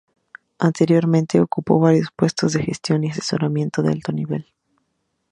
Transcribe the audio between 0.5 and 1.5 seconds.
Anteriormente,